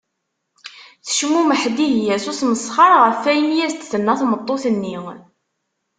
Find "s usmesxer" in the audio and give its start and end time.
2.23-2.91